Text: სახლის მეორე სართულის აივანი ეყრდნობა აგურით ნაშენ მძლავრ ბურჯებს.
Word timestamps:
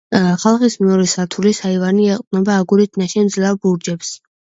სახლის 0.43 0.77
მეორე 0.85 1.05
სართულის 1.11 1.61
აივანი 1.71 2.09
ეყრდნობა 2.17 2.59
აგურით 2.65 3.01
ნაშენ 3.05 3.33
მძლავრ 3.33 3.65
ბურჯებს. 3.65 4.15